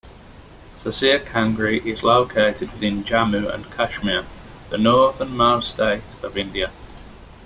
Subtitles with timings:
[0.79, 4.25] Sasir Kangri is located within Jammu and Kashmir,
[4.71, 6.71] the northernmost state of India.